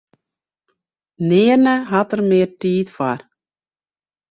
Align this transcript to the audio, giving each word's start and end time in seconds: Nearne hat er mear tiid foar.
Nearne 1.29 1.75
hat 1.91 2.13
er 2.15 2.21
mear 2.29 2.49
tiid 2.59 2.87
foar. 2.95 3.19